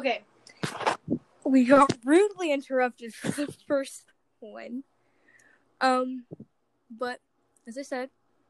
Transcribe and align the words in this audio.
Okay. 0.00 0.22
We 1.44 1.66
got 1.66 1.92
rudely 2.06 2.50
interrupted 2.50 3.12
for 3.12 3.28
the 3.28 3.52
first 3.68 4.04
one. 4.38 4.84
Um, 5.78 6.24
but 6.90 7.20
as 7.68 7.76
I 7.76 7.82
said, 7.82 8.08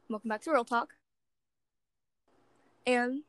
welcome 0.09 0.29
back 0.29 0.43
to 0.43 0.53
Real 0.53 0.65
Talk. 0.65 0.91
And 2.87 3.23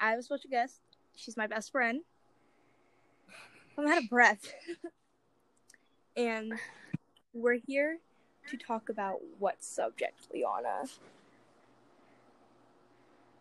I 0.00 0.12
have 0.12 0.20
a 0.20 0.22
special 0.22 0.48
guest. 0.48 0.80
She's 1.14 1.36
my 1.36 1.46
best 1.46 1.70
friend. 1.70 2.00
I'm 3.76 3.86
out 3.86 4.04
of 4.04 4.08
breath. 4.08 4.50
and 6.16 6.54
we're 7.34 7.58
here 7.66 7.98
to 8.48 8.56
talk 8.56 8.88
about 8.88 9.18
what 9.38 9.62
subject, 9.62 10.20
Liana? 10.32 10.84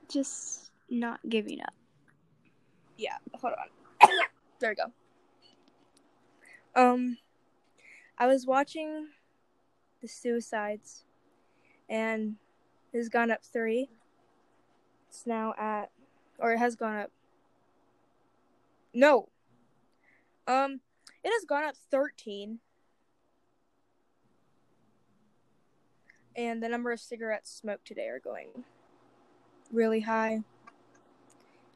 Just 0.10 0.72
not 0.90 1.22
giving 1.30 1.62
up. 1.62 1.74
Yeah, 3.02 3.18
hold 3.34 3.54
on. 3.54 4.10
there 4.60 4.70
we 4.70 4.76
go. 4.76 4.92
Um, 6.80 7.18
I 8.16 8.28
was 8.28 8.46
watching 8.46 9.08
the 10.04 10.08
suicides, 10.08 11.04
and 11.90 12.36
it 12.94 12.98
has 12.98 13.10
gone 13.10 13.32
up 13.32 13.44
three. 13.44 13.90
It's 15.10 15.26
now 15.26 15.56
at, 15.58 15.90
or 16.38 16.54
it 16.54 16.60
has 16.60 16.76
gone 16.76 16.96
up. 16.96 17.12
No. 18.94 19.30
Um, 20.46 20.82
it 21.24 21.32
has 21.32 21.44
gone 21.46 21.64
up 21.64 21.76
thirteen. 21.76 22.60
And 26.36 26.62
the 26.62 26.70
number 26.70 26.92
of 26.92 27.00
cigarettes 27.00 27.52
smoked 27.52 27.88
today 27.88 28.10
are 28.10 28.20
going 28.20 28.64
really 29.72 30.02
high. 30.02 30.44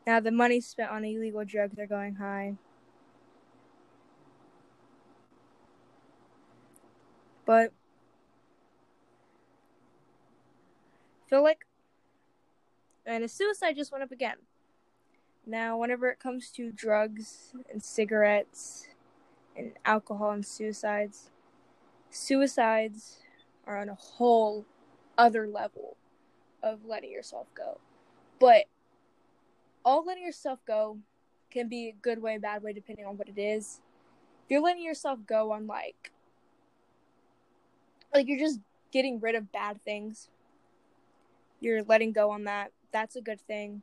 Now 0.06 0.20
the 0.20 0.32
money 0.32 0.62
spent 0.62 0.92
on 0.92 1.04
illegal 1.04 1.44
drugs 1.46 1.80
are 1.80 1.88
going 1.88 2.16
high. 2.16 2.56
But 7.46 7.72
feel 11.30 11.44
like 11.44 11.66
and 13.06 13.24
a 13.24 13.28
suicide 13.28 13.76
just 13.76 13.92
went 13.92 14.04
up 14.04 14.12
again. 14.12 14.38
Now 15.46 15.78
whenever 15.78 16.10
it 16.10 16.20
comes 16.20 16.50
to 16.52 16.72
drugs 16.72 17.54
and 17.72 17.84
cigarettes 17.84 18.88
and 19.56 19.74
alcohol 19.86 20.32
and 20.32 20.46
suicides, 20.46 21.30
suicides 22.10 23.20
are 23.66 23.80
on 23.80 23.90
a 23.90 23.96
whole 23.96 24.66
other 25.18 25.48
level 25.48 25.98
of 26.64 26.86
letting 26.86 27.12
yourself 27.12 27.48
go. 27.56 27.80
But 28.40 28.66
all 29.86 30.04
letting 30.04 30.24
yourself 30.24 30.60
go 30.68 30.98
can 31.52 31.70
be 31.70 31.90
a 31.90 31.96
good 32.02 32.22
way, 32.22 32.38
bad 32.38 32.64
way, 32.64 32.74
depending 32.74 33.06
on 33.06 33.18
what 33.18 33.30
it 33.30 33.40
is. 33.40 33.80
If 34.44 34.52
you're 34.52 34.62
letting 34.62 34.84
yourself 34.84 35.20
go 35.26 35.52
on 35.54 35.68
like 35.68 36.12
like 38.14 38.28
you're 38.28 38.40
just 38.40 38.60
getting 38.92 39.20
rid 39.20 39.36
of 39.36 39.52
bad 39.52 39.84
things. 39.84 40.30
You're 41.60 41.84
letting 41.84 42.14
go 42.14 42.32
on 42.32 42.46
that. 42.46 42.72
That's 42.92 43.16
a 43.16 43.22
good 43.22 43.42
thing. 43.42 43.82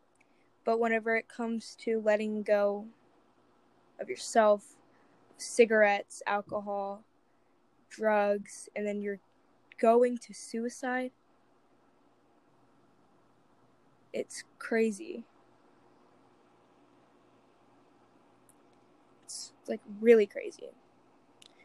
But 0.65 0.81
whenever 0.81 1.17
it 1.17 1.29
comes 1.29 1.77
to 1.81 2.01
letting 2.01 2.43
go 2.43 2.87
of 4.01 4.09
yourself, 4.09 4.77
cigarettes, 5.37 6.23
alcohol, 6.27 7.03
drugs, 7.91 8.69
and 8.75 8.87
then 8.87 9.03
you're 9.03 9.19
going 9.79 10.17
to 10.19 10.33
suicide, 10.33 11.11
it's 14.13 14.45
crazy. 14.59 15.25
It's 19.63 19.71
like 19.71 19.81
really 20.01 20.27
crazy. 20.27 20.71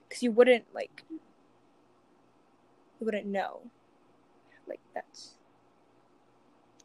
Cuz 0.09 0.21
you 0.21 0.31
wouldn't 0.31 0.71
like 0.71 1.03
you 1.09 3.05
wouldn't 3.05 3.25
know. 3.25 3.61
Like 4.67 4.81
that's 4.93 5.33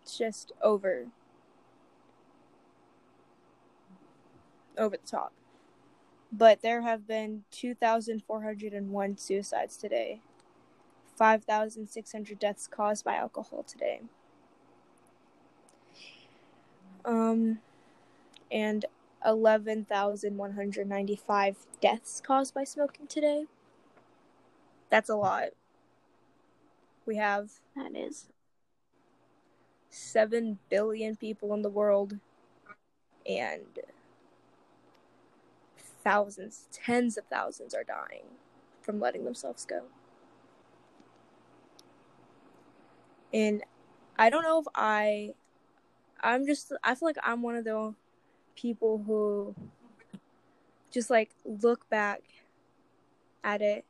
it's 0.01 0.17
just 0.17 0.53
over 0.63 1.09
over 4.79 4.97
the 4.97 5.07
top. 5.07 5.33
But 6.33 6.63
there 6.63 6.81
have 6.81 7.07
been 7.07 7.45
2,401 7.51 9.19
suicides 9.19 9.77
today, 9.77 10.23
5,600 11.17 12.39
deaths 12.39 12.67
caused 12.67 13.05
by 13.05 13.17
alcohol 13.17 13.63
today. 13.63 14.01
Um, 17.05 17.59
and 18.51 18.87
11,195 19.25 21.57
deaths 21.81 22.21
caused 22.25 22.55
by 22.55 22.65
smoking 22.65 23.07
today. 23.07 23.45
That's 24.91 25.09
a 25.09 25.17
lot. 25.17 25.51
We 27.07 27.17
have 27.17 27.51
That 27.77 27.97
is. 27.97 28.27
7 29.91 30.59
billion 30.71 31.17
people 31.17 31.53
in 31.53 31.63
the 31.63 31.69
world 31.69 32.19
and 33.29 33.67
thousands, 36.03 36.67
tens 36.73 37.19
of 37.19 37.25
thousands 37.27 37.75
are 37.75 37.85
dying 37.85 38.25
from 38.81 39.01
letting 39.01 39.25
themselves 39.25 39.65
go. 39.65 39.83
And 43.33 43.63
I 44.19 44.31
don't 44.31 44.43
know 44.43 44.61
if 44.61 44.67
I 44.75 45.35
I'm 46.21 46.47
just 46.47 46.73
I 46.85 46.95
feel 46.95 47.09
like 47.09 47.17
I'm 47.23 47.43
one 47.43 47.57
of 47.57 47.65
the 47.65 47.95
people 48.57 49.03
who 49.07 49.55
just 50.91 51.11
like 51.11 51.31
look 51.45 51.89
back 51.89 52.23
at 53.45 53.63
it 53.63 53.85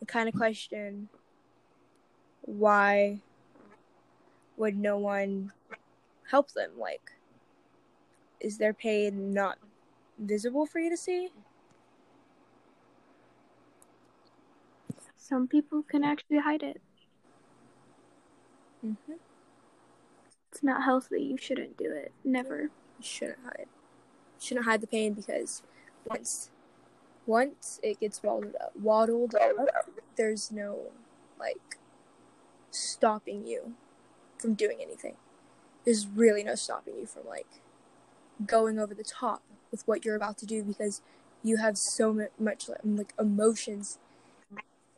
and 0.00 0.08
kind 0.08 0.28
of 0.28 0.34
question 0.34 1.08
why 2.42 3.20
would 4.56 4.76
no 4.76 4.96
one 4.96 5.52
help 6.30 6.52
them 6.52 6.70
like 6.78 7.12
is 8.40 8.58
their 8.58 8.72
pain 8.72 9.32
not 9.32 9.58
visible 10.18 10.66
for 10.66 10.78
you 10.78 10.90
to 10.90 10.96
see 10.96 11.28
Some 15.28 15.46
people 15.46 15.82
can 15.82 16.04
actually 16.04 16.38
hide 16.38 16.62
it. 16.62 16.80
mm-hmm. 18.82 19.12
It's 20.50 20.62
not 20.62 20.84
healthy. 20.84 21.20
You 21.20 21.36
shouldn't 21.36 21.76
do 21.76 21.92
it. 21.92 22.12
Never. 22.24 22.62
you 22.62 22.70
shouldn't 23.02 23.40
hide 23.44 23.66
shouldn't 24.38 24.66
hide 24.66 24.80
the 24.80 24.86
pain 24.86 25.12
because 25.14 25.62
once 26.08 26.50
once 27.26 27.78
it 27.82 28.00
gets 28.00 28.22
waddled 28.22 28.54
up, 28.60 28.72
waddled 28.80 29.34
up 29.34 29.90
there's 30.16 30.50
no 30.50 30.78
like 31.38 31.78
stopping 32.70 33.46
you 33.46 33.74
from 34.38 34.54
doing 34.54 34.78
anything. 34.80 35.16
There's 35.84 36.06
really 36.06 36.42
no 36.42 36.54
stopping 36.54 36.94
you 36.98 37.06
from 37.06 37.26
like 37.26 37.46
going 38.46 38.78
over 38.78 38.94
the 38.94 39.04
top 39.04 39.42
with 39.70 39.86
what 39.86 40.04
you're 40.04 40.16
about 40.16 40.38
to 40.38 40.46
do 40.46 40.62
because 40.62 41.02
you 41.42 41.56
have 41.56 41.78
so 41.78 42.12
much 42.38 42.68
like, 42.68 43.14
emotions 43.18 43.98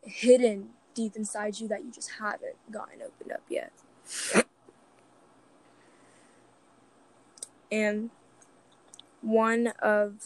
hidden 0.02 0.70
deep 0.94 1.14
inside 1.16 1.60
you 1.60 1.68
that 1.68 1.84
you 1.84 1.90
just 1.90 2.12
haven't 2.18 2.56
gotten 2.70 3.02
opened 3.02 3.32
up 3.32 3.42
yet. 3.48 3.72
And 7.70 8.10
one 9.22 9.68
of 9.80 10.22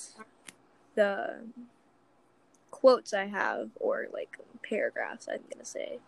the 0.94 1.46
quotes 2.70 3.12
I 3.14 3.26
have, 3.26 3.70
or 3.76 4.06
like 4.12 4.38
paragraphs, 4.62 5.28
I'm 5.30 5.40
gonna 5.52 5.64
say, 5.64 5.98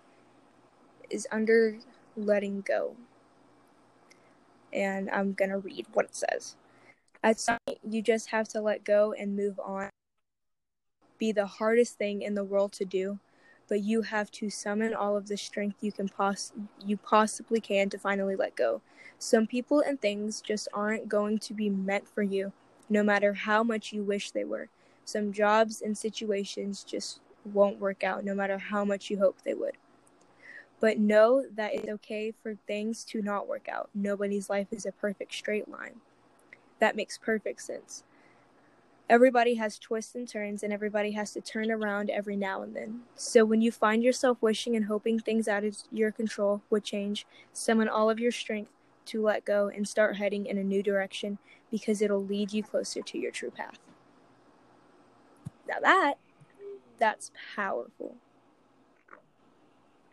is 1.11 1.27
under 1.31 1.79
letting 2.17 2.61
go. 2.61 2.97
And 4.73 5.11
I'm 5.11 5.33
gonna 5.33 5.59
read 5.59 5.87
what 5.93 6.07
it 6.07 6.17
says. 6.17 6.57
At 7.23 7.41
some 7.41 7.59
point, 7.67 7.79
you 7.89 8.03
just 8.03 8.31
have 8.31 8.49
to 8.49 8.61
let 8.61 8.85
go 8.85 9.13
and 9.13 9.37
move 9.37 9.59
on. 9.59 9.91
Be 11.19 11.33
the 11.33 11.47
hardest 11.47 11.97
thing 11.97 12.23
in 12.23 12.35
the 12.35 12.45
world 12.45 12.73
to 12.75 12.85
do, 12.85 13.19
but 13.69 13.81
you 13.81 14.03
have 14.03 14.31
to 14.33 14.51
summon 14.51 14.95
all 14.95 15.17
of 15.17 15.29
the 15.29 15.37
strength 15.37 15.83
you 15.83 15.93
can 15.93 16.09
poss- 16.09 16.53
you 16.85 16.97
possibly 16.97 17.61
can 17.61 17.89
to 17.91 17.99
finally 17.99 18.37
let 18.37 18.55
go. 18.55 18.83
Some 19.19 19.47
people 19.47 19.81
and 19.81 20.01
things 20.01 20.41
just 20.41 20.69
aren't 20.75 21.09
going 21.09 21.39
to 21.39 21.55
be 21.55 21.71
meant 21.71 22.07
for 22.07 22.23
you, 22.23 22.53
no 22.89 23.03
matter 23.03 23.33
how 23.35 23.63
much 23.63 23.93
you 23.93 24.03
wish 24.03 24.31
they 24.31 24.45
were. 24.45 24.69
Some 25.05 25.33
jobs 25.33 25.83
and 25.83 25.97
situations 25.97 26.85
just 26.85 27.21
won't 27.45 27.79
work 27.79 28.03
out, 28.03 28.25
no 28.25 28.35
matter 28.35 28.59
how 28.59 28.85
much 28.85 29.11
you 29.11 29.19
hope 29.19 29.39
they 29.43 29.55
would. 29.55 29.77
But 30.81 30.99
know 30.99 31.45
that 31.55 31.75
it's 31.75 31.89
okay 31.89 32.33
for 32.43 32.57
things 32.67 33.05
to 33.05 33.23
not 33.23 33.49
work 33.49 33.69
out. 33.69 33.89
Nobody's 33.95 34.51
life 34.51 34.69
is 34.71 34.85
a 34.85 34.93
perfect 34.93 35.35
straight 35.35 35.69
line. 35.69 36.01
That 36.81 36.97
makes 36.97 37.19
perfect 37.19 37.63
sense. 37.63 38.05
Everybody 39.09 39.55
has 39.55 39.79
twists 39.79 40.17
and 40.17 40.29
turns, 40.29 40.65
and 40.65 40.73
everybody 40.73 41.13
has 41.13 41.33
to 41.35 41.41
turn 41.41 41.71
around 41.71 42.11
every 42.11 42.35
now 42.35 42.63
and 42.63 42.75
then. 42.75 43.03
So, 43.15 43.45
when 43.45 43.61
you 43.61 43.71
find 43.71 44.03
yourself 44.03 44.39
wishing 44.41 44.75
and 44.75 44.87
hoping 44.87 45.21
things 45.21 45.47
out 45.47 45.63
of 45.63 45.77
your 45.93 46.11
control 46.11 46.63
would 46.71 46.83
change, 46.83 47.25
summon 47.53 47.89
all 47.89 48.11
of 48.11 48.19
your 48.19 48.33
strength, 48.33 48.73
to 49.07 49.23
let 49.23 49.45
go 49.45 49.69
and 49.69 49.87
start 49.89 50.17
heading 50.17 50.47
in 50.47 50.59
a 50.59 50.65
new 50.65 50.83
direction 50.83 51.39
because 51.71 52.03
it'll 52.03 52.25
lead 52.25 52.53
you 52.53 52.63
closer 52.63 53.03
to 53.03 53.19
your 53.19 53.31
true 53.31 53.51
path. 53.51 53.79
Now 55.69 55.77
that 55.83 56.15
that's 56.99 57.31
powerful. 57.55 58.17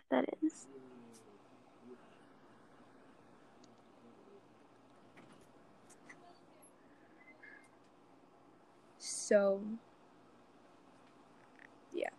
That 0.10 0.26
is. 0.44 0.68
So 9.00 9.62
yeah. 11.94 12.10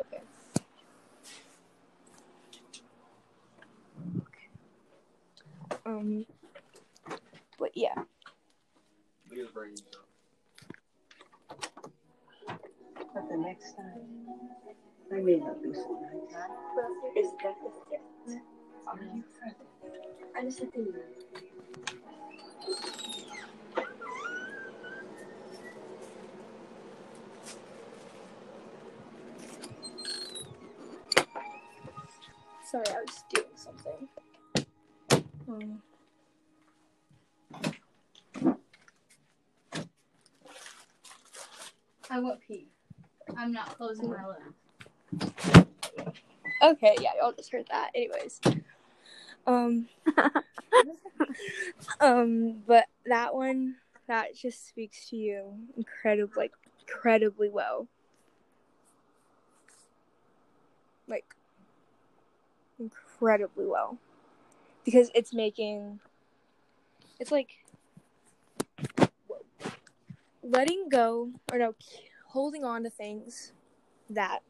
Okay. 0.00 0.22
Um 5.84 6.26
but 7.58 7.70
yeah. 7.74 7.94
But 13.14 13.28
the 13.28 13.36
next 13.36 13.76
time, 13.76 14.26
I 15.12 15.16
may 15.20 15.36
not 15.36 15.62
be 15.62 15.72
so 15.74 16.00
nice. 16.02 16.34
Is 17.16 17.30
that 17.42 17.54
the 17.62 17.70
threat? 17.86 18.02
Are 18.86 18.98
you 18.98 19.22
friendly? 19.38 19.66
I 20.36 20.42
just 20.44 20.60
have 20.60 20.72
to 20.72 20.94
Sorry, 32.64 32.84
I 32.88 33.00
was 33.00 33.24
doing 33.34 33.46
something. 33.54 34.08
Um, 35.48 35.82
I 42.10 42.20
want 42.20 42.40
pee. 42.46 42.68
I'm 43.36 43.52
not 43.52 43.76
closing 43.76 44.10
my 44.10 44.26
lips. 44.26 44.42
okay, 46.62 46.96
yeah, 47.00 47.10
y'all 47.20 47.32
just 47.32 47.50
heard 47.50 47.66
that. 47.70 47.90
Anyways. 47.94 48.40
Um 49.46 49.88
um 52.00 52.62
but 52.66 52.84
that 53.06 53.34
one 53.34 53.76
that 54.06 54.36
just 54.36 54.68
speaks 54.68 55.08
to 55.10 55.16
you 55.16 55.54
incredibly 55.76 56.34
like 56.36 56.52
incredibly 56.86 57.48
well. 57.48 57.88
Like 61.08 61.34
incredibly 62.78 63.66
well. 63.66 63.98
Because 64.84 65.10
it's 65.14 65.32
making 65.32 66.00
it's 67.20 67.30
like 67.30 67.50
letting 70.42 70.88
go 70.88 71.30
or 71.52 71.58
no 71.58 71.74
holding 72.26 72.64
on 72.64 72.82
to 72.82 72.90
things 72.90 73.52
that 74.10 74.40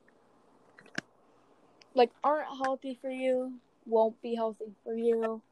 like 1.94 2.11
aren't 2.25 2.49
healthy 2.64 2.99
for 3.00 3.11
you 3.11 3.52
won't 3.84 4.20
be 4.23 4.34
healthy 4.34 4.73
for 4.84 4.94
you 4.94 5.43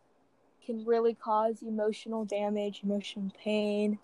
can 0.65 0.85
really 0.85 1.15
cause 1.15 1.63
emotional 1.63 2.25
damage 2.25 2.81
emotional 2.83 3.31
pain 3.43 3.99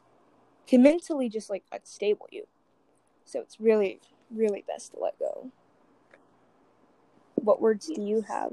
can 0.67 0.83
mentally 0.83 1.29
just 1.29 1.49
like 1.49 1.65
unstable 1.73 2.29
you. 2.31 2.47
So 3.25 3.41
it's 3.41 3.61
really 3.61 4.01
really 4.31 4.65
best 4.67 4.93
to 4.93 4.99
let 5.01 5.19
go. 5.19 5.51
What 7.37 7.61
words 7.61 7.87
do 7.87 8.03
you 8.03 8.23
have 8.23 8.53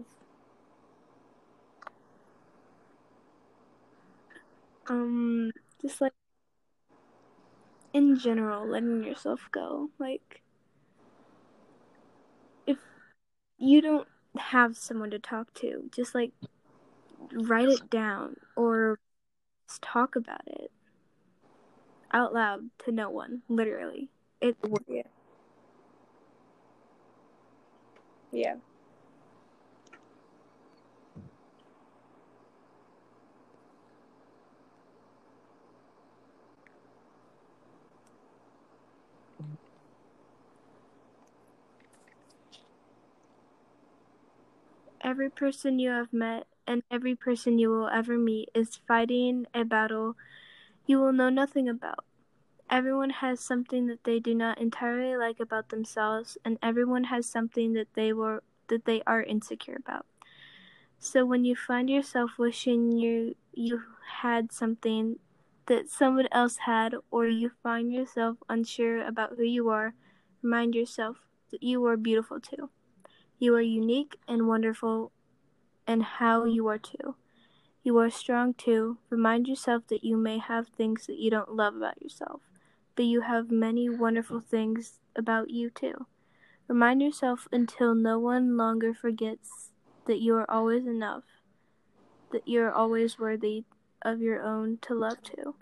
Um, 4.88 5.52
just 5.82 6.02
like 6.02 6.14
in 7.94 8.18
general, 8.18 8.68
letting 8.68 9.04
yourself 9.04 9.48
go. 9.52 9.90
Like, 10.00 10.42
if 12.66 12.78
you 13.58 13.82
don't 13.82 14.08
have 14.38 14.76
someone 14.76 15.12
to 15.12 15.20
talk 15.20 15.54
to, 15.56 15.90
just 15.96 16.16
like 16.16 16.32
write 17.32 17.70
it 17.70 17.90
down 17.90 18.36
or 18.56 19.00
just 19.68 19.82
talk 19.82 20.16
about 20.16 20.42
it 20.48 20.72
out 22.12 22.34
loud 22.34 22.70
to 22.80 22.92
no 22.92 23.10
one. 23.10 23.42
Literally, 23.48 24.10
it. 24.42 24.56
yeah 24.88 25.04
yeah 28.32 28.56
Every 45.14 45.30
person 45.30 45.78
you 45.78 45.92
have 45.92 46.12
met 46.12 46.48
and 46.66 46.82
every 46.90 47.14
person 47.14 47.60
you 47.60 47.70
will 47.70 47.88
ever 47.88 48.18
meet 48.18 48.50
is 48.56 48.80
fighting 48.88 49.46
a 49.54 49.64
battle 49.64 50.16
you 50.88 50.98
will 50.98 51.14
know 51.14 51.30
nothing 51.30 51.70
about. 51.70 52.04
Everyone 52.68 53.12
has 53.12 53.40
something 53.40 53.86
that 53.86 54.06
they 54.06 54.20
do 54.20 54.34
not 54.34 54.58
entirely 54.58 55.16
like 55.16 55.40
about 55.40 55.70
themselves, 55.70 56.40
and 56.44 56.58
everyone 56.64 57.04
has 57.04 57.30
something 57.30 57.74
that 57.74 57.94
they 57.94 58.12
were 58.12 58.42
that 58.70 58.86
they 58.86 59.04
are 59.06 59.22
insecure 59.22 59.76
about. 59.76 60.08
So 60.98 61.28
when 61.28 61.46
you 61.46 61.56
find 61.56 61.92
yourself 61.92 62.40
wishing 62.40 62.92
you 62.92 63.36
you 63.54 63.84
had 64.24 64.52
something 64.52 65.20
that 65.68 65.92
someone 65.92 66.28
else 66.32 66.58
had, 66.66 66.96
or 67.12 67.28
you 67.28 67.52
find 67.62 67.94
yourself 67.94 68.38
unsure 68.50 69.06
about 69.06 69.38
who 69.38 69.44
you 69.44 69.70
are, 69.70 69.94
remind 70.42 70.74
yourself 70.74 71.18
that 71.52 71.62
you 71.62 71.86
are 71.86 71.98
beautiful 71.98 72.40
too. 72.40 72.72
You 73.40 73.56
are 73.56 73.62
unique 73.62 74.18
and 74.28 74.48
wonderful, 74.48 75.12
and 75.86 76.04
how 76.04 76.46
you 76.46 76.68
are 76.68 76.78
too. 76.78 77.16
You 77.84 77.98
are 77.98 78.10
strong 78.10 78.54
too. 78.54 78.98
Remind 79.10 79.48
yourself 79.48 79.88
that 79.88 80.04
you 80.04 80.16
may 80.16 80.38
have 80.38 80.68
things 80.68 81.06
that 81.08 81.20
you 81.20 81.30
don't 81.30 81.54
love 81.54 81.76
about 81.76 82.02
yourself, 82.02 82.42
but 82.96 83.06
you 83.06 83.22
have 83.22 83.52
many 83.52 83.90
wonderful 83.90 84.40
things 84.40 85.00
about 85.16 85.50
you 85.50 85.70
too. 85.70 86.06
Remind 86.68 87.02
yourself 87.02 87.48
until 87.52 87.94
no 87.94 88.18
one 88.18 88.56
longer 88.56 88.94
forgets 88.94 89.72
that 90.06 90.22
you 90.22 90.36
are 90.36 90.50
always 90.50 90.86
enough, 90.86 91.24
that 92.32 92.48
you 92.48 92.62
are 92.62 92.72
always 92.72 93.20
worthy 93.20 93.66
of 94.02 94.22
your 94.22 94.42
own 94.42 94.78
to 94.84 94.94
love 94.94 95.22
too. 95.22 95.56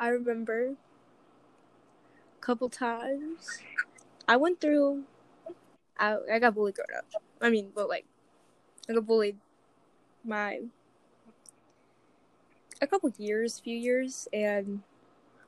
I 0.00 0.08
remember 0.08 0.70
a 0.70 2.40
couple 2.40 2.68
times 2.68 3.60
I 4.26 4.36
went 4.36 4.60
through. 4.60 5.04
I 5.98 6.16
I 6.32 6.38
got 6.38 6.54
bullied 6.54 6.74
growing 6.76 6.98
up. 6.98 7.22
I 7.40 7.50
mean, 7.50 7.70
but 7.74 7.88
like, 7.88 8.06
I 8.88 8.94
got 8.94 9.06
bullied 9.06 9.36
my 10.24 10.62
a 12.80 12.86
couple 12.86 13.12
years, 13.18 13.60
few 13.60 13.76
years, 13.76 14.28
and 14.32 14.82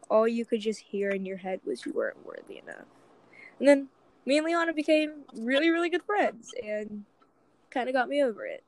all 0.08 0.28
you 0.28 0.44
could 0.44 0.60
just 0.60 0.80
hear 0.80 1.10
in 1.10 1.26
your 1.26 1.38
head 1.38 1.60
was 1.64 1.84
you 1.84 1.92
weren't 1.92 2.24
worthy 2.24 2.58
enough. 2.58 2.86
And 3.58 3.66
then 3.68 3.88
me 4.24 4.38
and 4.38 4.46
Liana 4.46 4.72
became 4.72 5.24
really, 5.34 5.70
really 5.70 5.88
good 5.88 6.02
friends, 6.02 6.54
and 6.62 7.04
kind 7.70 7.88
of 7.88 7.94
got 7.94 8.08
me 8.08 8.22
over 8.22 8.46
it. 8.46 8.62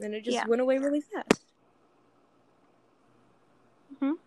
And 0.00 0.14
it 0.14 0.24
just 0.24 0.36
Yeah. 0.36 0.46
went 0.46 0.60
away 0.62 0.78
really 0.78 1.00
fast. 1.00 1.42
Mhm. 3.94 4.18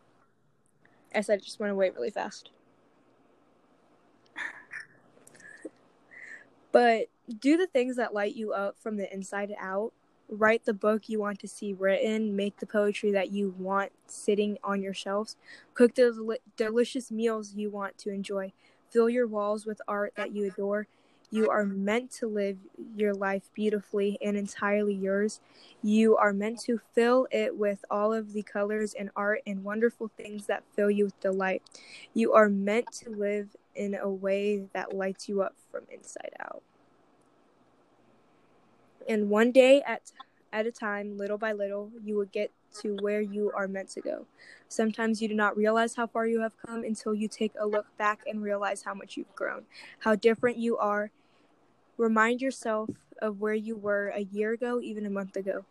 I 1.14 1.22
said 1.22 1.40
it 1.40 1.46
just 1.46 1.60
went 1.60 1.72
away 1.72 1.90
really 1.90 2.10
fast. 2.10 2.52
But 6.72 7.08
do 7.40 7.58
the 7.58 7.68
things 7.68 7.96
that 7.98 8.14
light 8.14 8.36
you 8.36 8.54
up 8.54 8.78
from 8.80 8.98
the 8.98 9.12
inside 9.14 9.54
out. 9.60 9.94
Write 10.30 10.66
the 10.66 10.74
book 10.74 11.10
you 11.10 11.20
want 11.20 11.40
to 11.40 11.48
see 11.48 11.74
written. 11.74 12.36
Make 12.36 12.58
the 12.60 12.66
poetry 12.66 13.12
that 13.12 13.32
you 13.32 13.54
want 13.58 13.92
sitting 14.08 14.58
on 14.64 14.82
your 14.82 14.94
shelves. 14.94 15.36
Cook 15.74 15.96
the 15.96 16.14
deli- 16.14 16.40
delicious 16.56 17.12
meals 17.12 17.54
you 17.56 17.70
want 17.70 17.98
to 18.00 18.12
enjoy. 18.12 18.54
Fill 18.90 19.10
your 19.10 19.28
walls 19.28 19.66
with 19.66 19.82
art 19.88 20.14
that 20.16 20.34
you 20.34 20.46
adore. 20.46 20.88
You 21.34 21.50
are 21.50 21.66
meant 21.66 22.12
to 22.14 22.28
live 22.28 22.58
your 22.96 23.14
life 23.14 23.50
beautifully 23.54 24.18
and 24.22 24.36
entirely 24.36 24.94
yours. 24.94 25.40
You 25.82 26.18
are 26.18 26.34
meant 26.34 26.60
to 26.64 26.82
fill 26.94 27.28
it 27.32 27.58
with 27.58 27.86
all 27.90 28.14
of 28.14 28.34
the 28.34 28.44
colors 28.44 28.94
and 28.94 29.10
art 29.16 29.42
and 29.48 29.64
wonderful 29.64 30.12
things 30.18 30.48
that 30.48 30.64
fill 30.76 30.92
you 30.92 31.06
with 31.06 31.20
delight. 31.22 31.64
You 32.14 32.34
are 32.34 32.50
meant 32.50 32.92
to 33.04 33.10
live 33.10 33.56
in 33.76 33.96
a 33.96 34.10
way 34.10 34.66
that 34.74 34.96
lights 34.96 35.30
you 35.30 35.42
up 35.42 35.56
from 35.72 35.84
inside 35.92 36.32
out. 36.40 36.62
And 39.08 39.30
one 39.30 39.52
day 39.52 39.82
at 39.86 40.12
at 40.54 40.66
a 40.66 40.72
time, 40.72 41.18
little 41.18 41.38
by 41.38 41.54
little, 41.54 41.92
you 42.04 42.16
will 42.16 42.26
get 42.26 42.52
to 42.82 42.96
where 43.02 43.22
you 43.22 43.52
are 43.56 43.68
meant 43.68 43.90
to 43.90 44.02
go. 44.02 44.26
Sometimes 44.68 45.22
you 45.22 45.28
do 45.28 45.34
not 45.34 45.56
realize 45.56 45.96
how 45.96 46.08
far 46.08 46.28
you 46.28 46.42
have 46.42 46.54
come 46.58 46.84
until 46.84 47.14
you 47.14 47.28
take 47.28 47.54
a 47.60 47.66
look 47.66 47.86
back 47.98 48.22
and 48.28 48.44
realize 48.44 48.84
how 48.84 48.94
much 48.94 49.18
you've 49.18 49.34
grown, 49.36 49.64
how 50.00 50.16
different 50.16 50.58
you 50.58 50.78
are. 50.78 51.12
Remind 51.98 52.42
yourself 52.42 52.90
of 53.22 53.40
where 53.40 53.54
you 53.54 53.76
were 53.76 54.10
a 54.10 54.22
year 54.22 54.54
ago, 54.54 54.82
even 54.82 55.06
a 55.06 55.10
month 55.10 55.36
ago. 55.36 55.66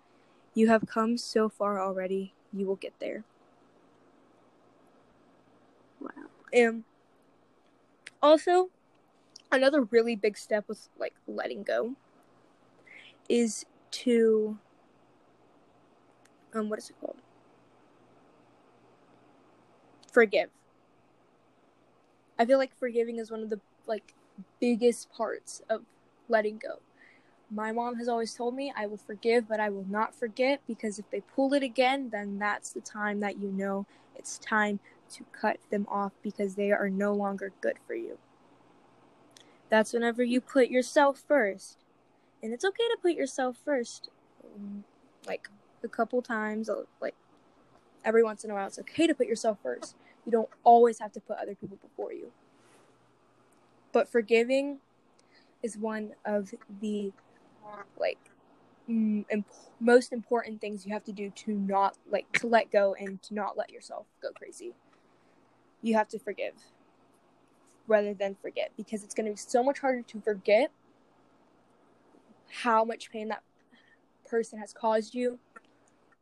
You 0.54 0.68
have 0.68 0.86
come 0.86 1.16
so 1.16 1.48
far 1.48 1.80
already. 1.80 2.34
You 2.52 2.66
will 2.66 2.76
get 2.76 2.94
there. 3.00 3.24
Wow. 6.00 6.10
And 6.52 6.84
also, 8.22 8.70
another 9.52 9.82
really 9.82 10.16
big 10.16 10.36
step 10.36 10.64
with 10.68 10.88
like 10.98 11.14
letting 11.26 11.62
go 11.62 11.94
is 13.28 13.64
to 13.90 14.58
um 16.54 16.68
what 16.68 16.78
is 16.78 16.90
it 16.90 16.96
called? 17.00 17.16
Forgive. 20.12 20.50
I 22.38 22.44
feel 22.44 22.58
like 22.58 22.74
forgiving 22.78 23.18
is 23.18 23.30
one 23.30 23.42
of 23.42 23.50
the 23.50 23.60
like 23.86 24.14
biggest 24.60 25.10
parts 25.12 25.62
of 25.68 25.82
letting 26.28 26.58
go. 26.58 26.80
My 27.50 27.72
mom 27.72 27.96
has 27.96 28.08
always 28.08 28.34
told 28.34 28.54
me 28.54 28.72
I 28.76 28.86
will 28.86 28.96
forgive, 28.96 29.48
but 29.48 29.60
I 29.60 29.70
will 29.70 29.86
not 29.88 30.14
forget 30.14 30.60
because 30.66 30.98
if 30.98 31.10
they 31.10 31.20
pull 31.20 31.52
it 31.52 31.62
again, 31.62 32.10
then 32.10 32.38
that's 32.38 32.72
the 32.72 32.80
time 32.80 33.20
that 33.20 33.40
you 33.40 33.50
know 33.50 33.86
it's 34.20 34.38
time 34.38 34.80
to 35.12 35.24
cut 35.32 35.58
them 35.70 35.86
off 35.90 36.12
because 36.22 36.54
they 36.54 36.70
are 36.70 36.90
no 36.90 37.14
longer 37.14 37.52
good 37.62 37.78
for 37.86 37.94
you. 37.94 38.18
That's 39.70 39.94
whenever 39.94 40.22
you 40.22 40.42
put 40.42 40.68
yourself 40.68 41.22
first. 41.26 41.78
And 42.42 42.52
it's 42.52 42.64
okay 42.64 42.88
to 42.90 42.98
put 43.00 43.14
yourself 43.14 43.56
first. 43.64 44.10
um, 44.44 44.84
Like 45.26 45.48
a 45.82 45.88
couple 45.88 46.20
times, 46.20 46.68
uh, 46.68 46.82
like 47.00 47.14
every 48.04 48.22
once 48.22 48.44
in 48.44 48.50
a 48.50 48.54
while, 48.54 48.66
it's 48.66 48.78
okay 48.80 49.06
to 49.06 49.14
put 49.14 49.26
yourself 49.26 49.58
first. 49.62 49.96
You 50.26 50.32
don't 50.32 50.50
always 50.64 50.98
have 50.98 51.12
to 51.12 51.20
put 51.20 51.38
other 51.38 51.54
people 51.54 51.78
before 51.80 52.12
you. 52.12 52.30
But 53.92 54.06
forgiving 54.06 54.80
is 55.62 55.78
one 55.78 56.12
of 56.24 56.52
the 56.80 57.12
like 57.98 58.29
imp- 58.90 59.46
most 59.78 60.12
important 60.12 60.60
things 60.60 60.84
you 60.84 60.92
have 60.92 61.04
to 61.04 61.12
do 61.12 61.30
to 61.30 61.52
not 61.52 61.96
like 62.10 62.30
to 62.40 62.46
let 62.46 62.70
go 62.70 62.94
and 62.98 63.22
to 63.22 63.34
not 63.34 63.56
let 63.56 63.70
yourself 63.70 64.06
go 64.22 64.30
crazy. 64.32 64.74
You 65.82 65.94
have 65.94 66.08
to 66.08 66.18
forgive 66.18 66.54
rather 67.86 68.14
than 68.14 68.36
forget 68.40 68.70
because 68.76 69.02
it's 69.02 69.14
going 69.14 69.26
to 69.26 69.32
be 69.32 69.36
so 69.36 69.62
much 69.62 69.78
harder 69.80 70.02
to 70.02 70.20
forget 70.20 70.70
how 72.62 72.84
much 72.84 73.10
pain 73.10 73.28
that 73.28 73.42
person 74.28 74.58
has 74.58 74.72
caused 74.72 75.14
you, 75.14 75.38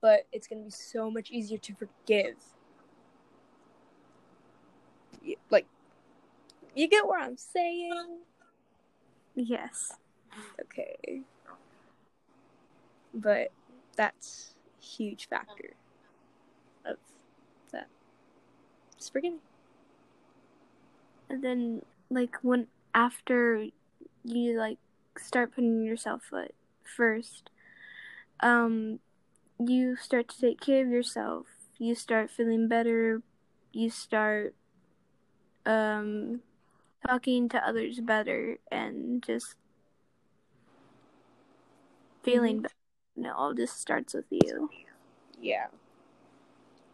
but 0.01 0.27
it's 0.33 0.47
going 0.47 0.61
to 0.61 0.65
be 0.67 0.71
so 0.71 1.11
much 1.11 1.31
easier 1.31 1.59
to 1.59 1.75
forgive. 1.75 2.37
Like, 5.51 5.67
you 6.75 6.89
get 6.89 7.07
what 7.07 7.23
I'm 7.23 7.37
saying? 7.37 8.21
Yes. 9.35 9.95
Okay. 10.61 11.23
But 13.19 13.51
that's 13.97 14.55
a 14.81 14.85
huge 14.85 15.29
factor 15.29 15.75
of 16.85 16.97
that. 17.73 17.89
Forgiving. 19.13 19.41
And 21.29 21.43
then 21.43 21.83
like 22.11 22.37
when 22.43 22.69
after 22.95 23.67
you 24.25 24.59
like 24.59 24.79
start 25.17 25.55
putting 25.55 25.83
yourself 25.83 26.23
foot 26.31 26.55
first, 26.85 27.51
um 28.41 29.01
you 29.59 29.97
start 29.97 30.29
to 30.29 30.41
take 30.41 30.61
care 30.61 30.85
of 30.85 30.91
yourself. 30.91 31.47
You 31.79 31.95
start 31.95 32.31
feeling 32.31 32.69
better. 32.69 33.23
You 33.73 33.91
start 33.91 34.55
um 35.67 36.41
talking 37.07 37.49
to 37.51 37.59
others 37.59 38.01
better 38.01 38.59
and 38.71 39.23
just 39.23 39.57
feeling 42.23 42.63
better. 42.63 42.78
And 43.19 43.27
it 43.27 43.33
all 43.37 43.53
just 43.53 43.81
starts 43.81 44.15
with 44.15 44.27
you. 44.31 44.71
Yeah. 45.43 45.67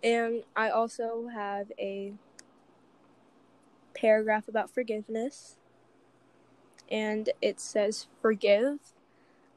And 0.03 0.43
I 0.57 0.71
also 0.71 1.29
have 1.29 1.71
a 1.79 2.15
paragraph 3.93 4.49
about 4.49 4.71
forgiveness. 4.71 5.59
And 6.91 7.29
it 7.43 7.61
says, 7.61 8.07
Forgive, 8.23 8.79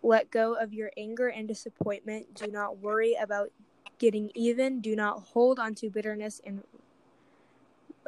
let 0.04 0.30
go 0.30 0.56
of 0.56 0.74
your 0.74 0.92
anger 0.98 1.30
and 1.30 1.48
disappointment. 1.48 2.36
Do 2.36 2.48
not 2.48 2.80
worry 2.80 3.16
about 3.16 3.50
getting 3.98 4.30
even. 4.36 4.82
Do 4.82 4.94
not 4.94 5.24
hold 5.32 5.60
on 5.60 5.74
to 5.76 5.90
bitterness 5.90 6.42
and 6.46 6.64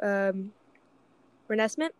um, 0.02 0.52
resentment. 1.48 1.94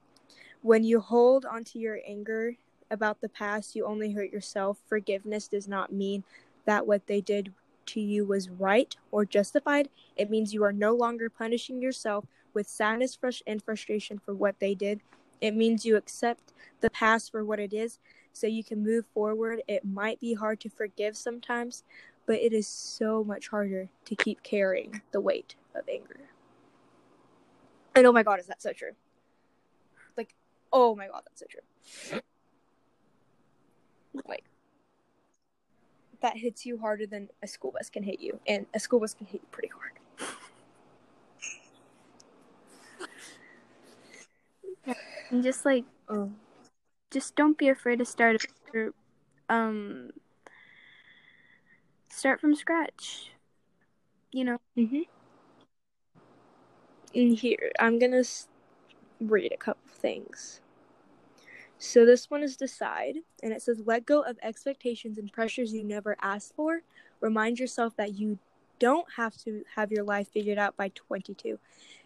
When 0.60 0.84
you 0.84 1.00
hold 1.00 1.46
onto 1.46 1.78
your 1.78 2.00
anger 2.06 2.56
about 2.90 3.22
the 3.22 3.30
past, 3.30 3.74
you 3.74 3.86
only 3.86 4.12
hurt 4.12 4.30
yourself. 4.30 4.76
Forgiveness 4.86 5.48
does 5.48 5.66
not 5.66 5.90
mean 5.90 6.22
that 6.64 6.86
what 6.86 7.06
they 7.06 7.20
did 7.20 7.52
to 7.86 8.00
you 8.00 8.24
was 8.24 8.48
right 8.48 8.96
or 9.10 9.24
justified. 9.24 9.88
It 10.16 10.30
means 10.30 10.54
you 10.54 10.64
are 10.64 10.72
no 10.72 10.94
longer 10.94 11.28
punishing 11.28 11.82
yourself 11.82 12.24
with 12.54 12.68
sadness 12.68 13.18
and 13.46 13.62
frustration 13.62 14.20
for 14.24 14.34
what 14.34 14.60
they 14.60 14.74
did. 14.74 15.00
It 15.40 15.56
means 15.56 15.86
you 15.86 15.96
accept 15.96 16.52
the 16.80 16.90
past 16.90 17.30
for 17.30 17.44
what 17.44 17.58
it 17.58 17.72
is 17.72 17.98
so 18.32 18.46
you 18.46 18.62
can 18.62 18.82
move 18.82 19.06
forward. 19.14 19.62
It 19.66 19.84
might 19.84 20.20
be 20.20 20.34
hard 20.34 20.60
to 20.60 20.68
forgive 20.68 21.16
sometimes, 21.16 21.82
but 22.26 22.36
it 22.36 22.52
is 22.52 22.66
so 22.66 23.24
much 23.24 23.48
harder 23.48 23.88
to 24.04 24.16
keep 24.16 24.42
carrying 24.42 25.00
the 25.12 25.20
weight 25.20 25.56
of 25.74 25.88
anger. 25.88 26.20
And 27.94 28.06
oh 28.06 28.12
my 28.12 28.22
god, 28.22 28.38
is 28.38 28.46
that 28.46 28.62
so 28.62 28.72
true? 28.72 28.92
Like, 30.16 30.34
oh 30.72 30.94
my 30.94 31.08
god, 31.08 31.22
that's 31.26 31.40
so 31.40 31.46
true. 31.48 32.20
Like, 34.26 34.44
that 36.20 36.36
hits 36.36 36.66
you 36.66 36.78
harder 36.78 37.06
than 37.06 37.28
a 37.42 37.46
school 37.46 37.72
bus 37.72 37.90
can 37.90 38.02
hit 38.02 38.20
you, 38.20 38.38
and 38.46 38.66
a 38.74 38.80
school 38.80 39.00
bus 39.00 39.14
can 39.14 39.26
hit 39.26 39.40
you 39.42 39.48
pretty 39.50 39.68
hard. 39.68 39.92
And 45.30 45.42
just 45.42 45.64
like 45.64 45.84
Um, 46.08 46.40
just 47.10 47.36
don't 47.36 47.56
be 47.56 47.68
afraid 47.68 47.98
to 48.00 48.04
start 48.04 48.44
over. 48.74 48.92
um 49.48 50.10
start 52.08 52.40
from 52.40 52.54
scratch. 52.54 53.30
You 54.32 54.44
know. 54.44 54.58
Mm-hmm. 54.76 55.02
In 57.14 57.32
here, 57.34 57.72
I'm 57.78 57.98
gonna 57.98 58.22
read 59.20 59.52
a 59.52 59.56
couple 59.56 59.88
things. 59.92 60.60
So 61.82 62.04
this 62.04 62.30
one 62.30 62.42
is 62.42 62.58
decide, 62.58 63.16
and 63.42 63.54
it 63.54 63.62
says 63.62 63.80
let 63.86 64.04
go 64.04 64.20
of 64.20 64.38
expectations 64.42 65.16
and 65.16 65.32
pressures 65.32 65.72
you 65.72 65.82
never 65.82 66.14
asked 66.20 66.54
for. 66.54 66.82
Remind 67.20 67.58
yourself 67.58 67.96
that 67.96 68.12
you 68.12 68.38
don't 68.78 69.06
have 69.16 69.34
to 69.44 69.64
have 69.76 69.90
your 69.90 70.04
life 70.04 70.28
figured 70.28 70.58
out 70.58 70.76
by 70.76 70.90
22. 70.94 71.58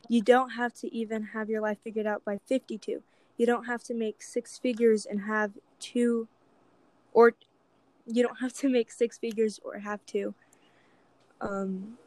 You 0.09 0.23
don't 0.23 0.51
have 0.51 0.75
to 0.75 0.95
even 0.95 1.25
have 1.25 1.51
your 1.51 1.61
life 1.61 1.79
figured 1.83 2.07
out 2.07 2.25
by 2.25 2.39
52. 2.47 3.03
You 3.37 3.47
don't 3.47 3.65
have 3.65 3.83
to 3.85 3.95
make 3.95 4.23
six 4.23 4.59
figures 4.59 5.07
and 5.07 5.23
have 5.23 5.51
two, 5.81 6.29
or 7.13 7.33
you 8.07 8.23
don't 8.23 8.39
have 8.39 8.53
to 8.53 8.69
make 8.69 8.93
six 8.93 9.19
figures 9.19 9.59
or 9.65 9.81
have 9.81 10.07
two. 10.07 10.35
Um, 11.41 11.99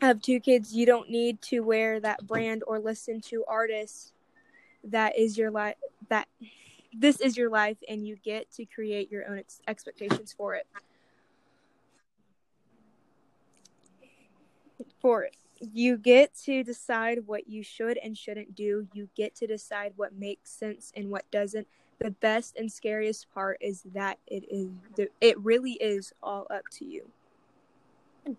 have 0.00 0.20
two 0.20 0.40
kids, 0.40 0.74
you 0.74 0.84
don't 0.84 1.10
need 1.10 1.40
to 1.42 1.60
wear 1.60 2.00
that 2.00 2.26
brand 2.26 2.64
or 2.66 2.80
listen 2.80 3.20
to 3.20 3.44
artists. 3.46 4.12
That 4.86 5.18
is 5.18 5.36
your 5.36 5.50
life. 5.50 5.76
That 6.08 6.28
this 6.92 7.20
is 7.20 7.36
your 7.36 7.50
life, 7.50 7.76
and 7.88 8.06
you 8.06 8.16
get 8.24 8.50
to 8.52 8.64
create 8.64 9.10
your 9.10 9.28
own 9.28 9.38
ex- 9.38 9.60
expectations 9.66 10.34
for 10.36 10.54
it. 10.54 10.66
For 15.00 15.24
it, 15.24 15.36
you 15.60 15.96
get 15.96 16.34
to 16.44 16.62
decide 16.62 17.26
what 17.26 17.48
you 17.48 17.62
should 17.62 17.98
and 17.98 18.16
shouldn't 18.16 18.54
do. 18.54 18.88
You 18.92 19.08
get 19.16 19.34
to 19.36 19.46
decide 19.46 19.92
what 19.96 20.14
makes 20.14 20.50
sense 20.50 20.92
and 20.96 21.10
what 21.10 21.30
doesn't. 21.30 21.66
The 21.98 22.10
best 22.10 22.56
and 22.56 22.70
scariest 22.70 23.26
part 23.32 23.58
is 23.60 23.82
that 23.94 24.18
it 24.26 24.44
is. 24.50 24.68
It 25.20 25.38
really 25.38 25.72
is 25.72 26.12
all 26.22 26.46
up 26.50 26.64
to 26.72 26.84
you. 26.84 27.08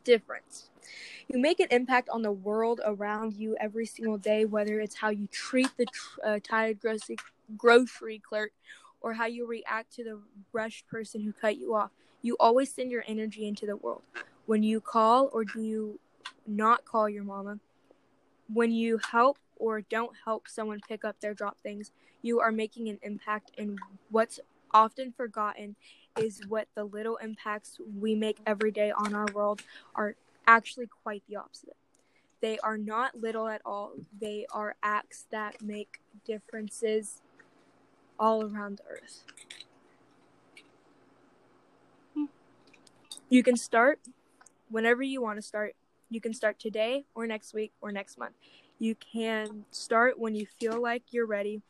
Difference. 0.03 0.69
You 1.29 1.39
make 1.39 1.59
an 1.59 1.67
impact 1.71 2.09
on 2.09 2.21
the 2.21 2.31
world 2.31 2.81
around 2.83 3.33
you 3.35 3.55
every 3.59 3.85
single 3.85 4.17
day, 4.17 4.43
whether 4.45 4.79
it's 4.79 4.95
how 4.95 5.09
you 5.09 5.27
treat 5.27 5.69
the 5.77 5.87
uh, 6.23 6.39
tired 6.43 6.79
grocery 6.79 7.17
grocery 7.55 8.19
clerk 8.19 8.51
or 8.99 9.13
how 9.13 9.25
you 9.25 9.47
react 9.47 9.93
to 9.95 10.03
the 10.03 10.19
rushed 10.51 10.87
person 10.87 11.21
who 11.21 11.31
cut 11.31 11.57
you 11.57 11.73
off. 11.73 11.91
You 12.21 12.35
always 12.39 12.73
send 12.73 12.91
your 12.91 13.03
energy 13.07 13.47
into 13.47 13.65
the 13.65 13.77
world. 13.77 14.03
When 14.45 14.63
you 14.63 14.81
call 14.81 15.29
or 15.31 15.45
do 15.45 15.61
you 15.61 15.99
not 16.45 16.83
call 16.83 17.07
your 17.07 17.23
mama, 17.23 17.59
when 18.51 18.71
you 18.71 18.99
help 19.11 19.37
or 19.55 19.81
don't 19.81 20.15
help 20.25 20.47
someone 20.47 20.81
pick 20.87 21.05
up 21.05 21.19
their 21.21 21.33
drop 21.33 21.57
things, 21.59 21.91
you 22.21 22.39
are 22.39 22.51
making 22.51 22.89
an 22.89 22.99
impact 23.03 23.51
in 23.57 23.77
what's 24.09 24.39
often 24.73 25.13
forgotten 25.13 25.75
is 26.19 26.41
what 26.47 26.67
the 26.75 26.83
little 26.83 27.17
impacts 27.17 27.79
we 27.99 28.15
make 28.15 28.37
every 28.45 28.71
day 28.71 28.91
on 28.91 29.13
our 29.13 29.27
world 29.33 29.61
are 29.95 30.15
actually 30.45 30.87
quite 31.03 31.23
the 31.29 31.35
opposite. 31.35 31.75
They 32.41 32.59
are 32.59 32.77
not 32.77 33.15
little 33.19 33.47
at 33.47 33.61
all. 33.65 33.93
They 34.19 34.45
are 34.51 34.75
acts 34.83 35.25
that 35.31 35.61
make 35.61 35.99
differences 36.25 37.21
all 38.19 38.43
around 38.43 38.77
the 38.77 38.83
earth. 38.91 39.23
You 43.29 43.43
can 43.43 43.57
start 43.57 43.99
whenever 44.69 45.03
you 45.03 45.21
want 45.21 45.37
to 45.37 45.41
start. 45.41 45.75
You 46.09 46.21
can 46.21 46.33
start 46.33 46.59
today 46.59 47.05
or 47.15 47.27
next 47.27 47.53
week 47.53 47.73
or 47.81 47.91
next 47.91 48.17
month. 48.17 48.35
You 48.79 48.95
can 48.95 49.65
start 49.71 50.19
when 50.19 50.35
you 50.35 50.45
feel 50.45 50.81
like 50.81 51.03
you're 51.11 51.25
ready, 51.25 51.61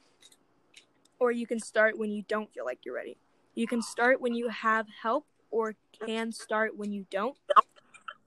or 1.19 1.31
you 1.31 1.47
can 1.47 1.59
start 1.59 1.97
when 1.97 2.11
you 2.11 2.23
don't 2.27 2.53
feel 2.53 2.65
like 2.65 2.79
you're 2.83 2.95
ready. 2.95 3.17
You 3.57 3.65
can 3.65 3.81
start 3.81 4.21
when 4.21 4.35
you 4.35 4.49
have 4.49 4.85
help, 5.01 5.25
or 5.49 5.73
can 6.05 6.31
start 6.31 6.77
when 6.77 6.91
you 6.91 7.07
don't. 7.09 7.35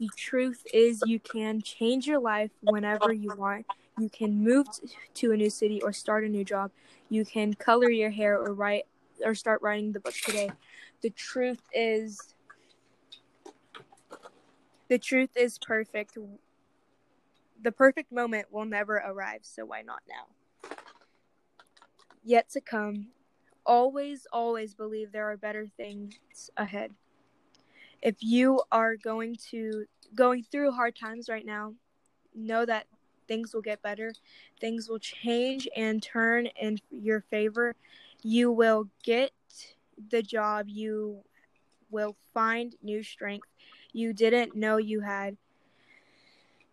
The 0.01 0.11
truth 0.17 0.65
is, 0.75 1.05
you 1.07 1.21
can 1.21 1.63
change 1.63 2.09
your 2.09 2.19
life 2.19 2.51
whenever 2.63 3.13
you 3.13 3.33
want. 3.37 3.65
You 3.97 4.09
can 4.09 4.43
move 4.43 4.67
to 5.15 5.31
a 5.31 5.37
new 5.37 5.49
city 5.49 5.81
or 5.83 5.93
start 5.93 6.25
a 6.25 6.29
new 6.29 6.43
job. 6.43 6.73
You 7.11 7.25
can 7.25 7.55
color 7.55 7.91
your 7.91 8.11
hair 8.11 8.41
or 8.41 8.53
write 8.53 8.87
or 9.25 9.37
start 9.37 9.63
writing 9.63 9.93
the 9.93 10.01
book 10.01 10.15
today. 10.15 10.51
The 11.01 11.11
truth 11.11 11.63
is, 11.73 12.35
the 14.89 14.99
truth 14.99 15.37
is 15.37 15.61
perfect. 15.61 16.19
The 17.63 17.71
perfect 17.71 18.11
moment 18.11 18.47
will 18.51 18.65
never 18.65 18.97
arrive, 18.97 19.43
so 19.43 19.65
why 19.65 19.83
not 19.83 20.01
now? 20.09 20.73
Yet 22.25 22.51
to 22.51 22.61
come. 22.61 23.11
Always, 23.67 24.26
always 24.33 24.75
believe 24.75 25.12
there 25.12 25.31
are 25.31 25.37
better 25.37 25.67
things 25.76 26.19
ahead. 26.57 26.93
If 28.02 28.17
you 28.21 28.62
are 28.73 28.97
going 28.97 29.37
to 29.50 29.85
going 30.14 30.43
through 30.43 30.73
hard 30.73 30.97
times 30.97 31.29
right 31.29 31.45
now, 31.45 31.75
know 32.35 32.64
that 32.64 32.87
things 33.29 33.55
will 33.55 33.62
get 33.62 33.83
better. 33.83 34.12
Things 34.61 34.88
will 34.88 34.99
change 34.99 35.69
and 35.76 36.02
turn 36.02 36.47
in 36.61 36.79
your 36.90 37.21
favor. 37.21 37.75
You 38.23 38.50
will 38.50 38.88
get 39.05 39.33
the 40.11 40.23
job. 40.23 40.67
You 40.69 41.23
will 41.90 42.17
find 42.33 42.75
new 42.83 43.02
strength 43.02 43.47
you 43.93 44.12
didn't 44.12 44.55
know 44.55 44.76
you 44.76 45.00
had. 45.00 45.37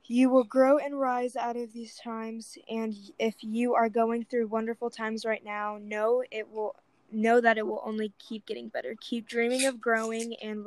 You 0.07 0.29
will 0.29 0.45
grow 0.45 0.77
and 0.77 0.99
rise 0.99 1.35
out 1.35 1.57
of 1.57 1.73
these 1.73 1.95
times, 1.95 2.57
and 2.69 2.95
if 3.19 3.35
you 3.41 3.75
are 3.75 3.89
going 3.89 4.23
through 4.23 4.47
wonderful 4.47 4.89
times 4.89 5.25
right 5.25 5.43
now, 5.43 5.77
know 5.81 6.23
it 6.31 6.49
will 6.49 6.75
know 7.11 7.41
that 7.41 7.57
it 7.57 7.65
will 7.67 7.81
only 7.85 8.13
keep 8.17 8.45
getting 8.45 8.69
better. 8.69 8.95
Keep 9.01 9.27
dreaming 9.27 9.65
of 9.65 9.81
growing 9.81 10.35
and 10.41 10.65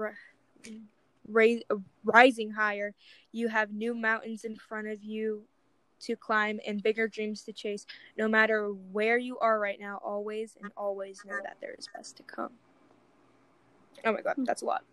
raise, 1.27 1.63
rising 2.05 2.51
higher. 2.51 2.95
You 3.33 3.49
have 3.49 3.73
new 3.73 3.95
mountains 3.95 4.45
in 4.45 4.57
front 4.57 4.89
of 4.89 5.03
you 5.03 5.45
to 6.01 6.17
climb 6.17 6.61
and 6.67 6.83
bigger 6.83 7.09
dreams 7.09 7.43
to 7.45 7.53
chase. 7.53 7.87
No 8.19 8.29
matter 8.29 8.69
where 8.69 9.19
you 9.19 9.39
are 9.39 9.59
right 9.59 9.79
now, 9.81 10.01
always 10.05 10.57
and 10.63 10.71
always 10.77 11.23
know 11.25 11.39
that 11.43 11.57
there 11.61 11.75
is 11.79 11.89
best 11.95 12.17
to 12.19 12.23
come. 12.23 12.53
Oh 14.05 14.13
my 14.13 14.21
god, 14.21 14.35
that's 14.39 14.63
a 14.63 14.67
lot. 14.67 14.85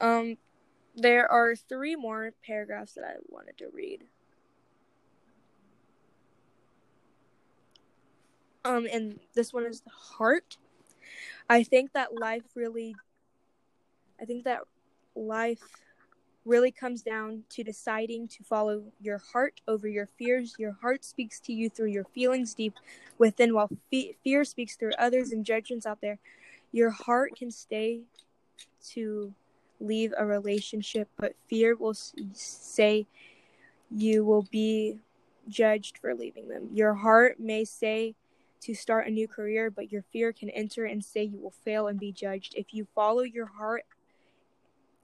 Um, 0.00 0.38
there 0.94 1.30
are 1.30 1.56
three 1.56 1.96
more 1.96 2.32
paragraphs 2.46 2.94
that 2.94 3.04
I 3.04 3.14
wanted 3.28 3.58
to 3.58 3.68
read. 3.72 4.04
Um, 8.64 8.86
and 8.90 9.18
this 9.34 9.52
one 9.52 9.66
is 9.66 9.80
the 9.80 9.90
heart. 9.90 10.56
I 11.50 11.62
think 11.62 11.92
that 11.92 12.14
life 12.14 12.44
really, 12.54 12.96
I 14.20 14.24
think 14.24 14.44
that 14.44 14.60
life 15.14 15.60
really 16.44 16.70
comes 16.70 17.02
down 17.02 17.42
to 17.50 17.64
deciding 17.64 18.28
to 18.28 18.44
follow 18.44 18.82
your 19.00 19.18
heart 19.32 19.60
over 19.66 19.88
your 19.88 20.08
fears. 20.18 20.54
Your 20.58 20.76
heart 20.80 21.04
speaks 21.04 21.40
to 21.40 21.52
you 21.52 21.68
through 21.68 21.88
your 21.88 22.04
feelings 22.04 22.54
deep 22.54 22.74
within, 23.18 23.54
while 23.54 23.70
fe- 23.90 24.16
fear 24.22 24.44
speaks 24.44 24.76
through 24.76 24.92
others 24.98 25.32
and 25.32 25.44
judgments 25.44 25.86
out 25.86 26.00
there. 26.00 26.18
Your 26.72 26.90
heart 26.90 27.32
can 27.36 27.50
stay 27.50 28.02
to 28.90 29.34
leave 29.80 30.12
a 30.16 30.24
relationship, 30.24 31.08
but 31.16 31.34
fear 31.48 31.76
will 31.76 31.94
say 31.94 33.06
you 33.90 34.24
will 34.24 34.46
be 34.50 34.98
judged 35.48 35.98
for 35.98 36.14
leaving 36.14 36.48
them. 36.48 36.68
Your 36.72 36.94
heart 36.94 37.38
may 37.38 37.64
say 37.64 38.14
to 38.62 38.74
start 38.74 39.06
a 39.06 39.10
new 39.10 39.28
career, 39.28 39.70
but 39.70 39.92
your 39.92 40.02
fear 40.12 40.32
can 40.32 40.48
enter 40.50 40.84
and 40.84 41.04
say 41.04 41.22
you 41.22 41.38
will 41.38 41.54
fail 41.64 41.86
and 41.86 42.00
be 42.00 42.12
judged. 42.12 42.54
If 42.56 42.72
you 42.72 42.86
follow 42.94 43.22
your 43.22 43.46
heart, 43.46 43.84